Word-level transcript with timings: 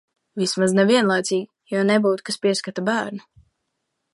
Vismaz, 0.43 0.71
ne 0.77 0.85
vienlaicīgi, 0.91 1.47
jo 1.75 1.83
nebūtu, 1.91 2.27
kas 2.31 2.41
pieskata 2.47 2.87
bērnu. 2.89 3.25